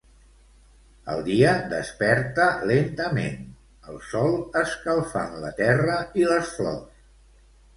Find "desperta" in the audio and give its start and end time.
1.73-2.47